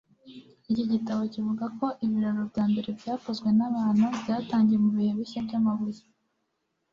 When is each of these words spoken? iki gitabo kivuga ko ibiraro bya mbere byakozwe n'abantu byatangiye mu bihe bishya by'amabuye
iki 0.71 0.83
gitabo 0.91 1.21
kivuga 1.33 1.65
ko 1.77 1.85
ibiraro 2.05 2.41
bya 2.51 2.63
mbere 2.71 2.89
byakozwe 2.99 3.49
n'abantu 3.57 4.05
byatangiye 4.21 4.77
mu 4.83 4.89
bihe 4.95 5.11
bishya 5.17 5.39
by'amabuye 5.47 6.01